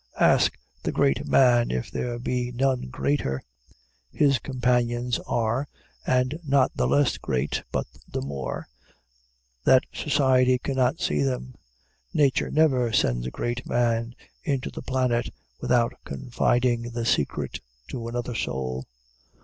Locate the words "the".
0.81-0.91, 6.75-6.87, 8.11-8.23, 14.71-14.81, 16.93-17.05